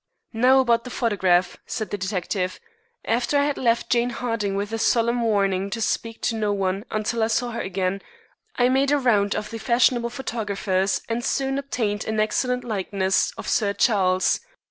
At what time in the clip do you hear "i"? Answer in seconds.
3.37-3.43, 7.21-7.27, 8.55-8.67